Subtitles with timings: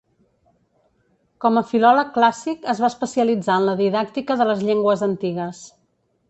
[1.43, 5.63] Com a filòleg clàssic es va especialitzar en la didàctica de les llengües antigues.